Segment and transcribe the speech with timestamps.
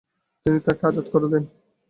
[0.45, 1.43] তিনি তাকে আযাদ করে দেন।